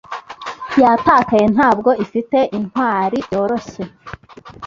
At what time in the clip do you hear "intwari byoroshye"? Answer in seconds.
2.57-3.83